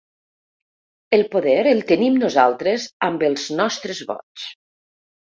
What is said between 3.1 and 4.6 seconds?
els nostres vots.